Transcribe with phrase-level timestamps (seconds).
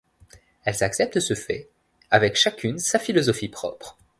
[0.65, 1.69] Elles acceptent ce fait,
[2.09, 3.99] avec chacune sa philosophie propre.